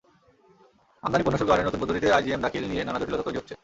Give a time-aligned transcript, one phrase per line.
[1.03, 3.55] আমদানি পণ্য শুল্কায়নে নতুন পদ্ধতিতে আইজিএম দাখিল নিয়ে নানা জটিলতা তৈরি হচ্ছে।